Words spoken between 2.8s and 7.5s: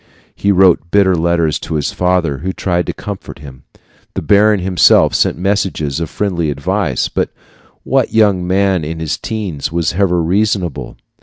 to comfort him. The baron himself sent messages of friendly advice, but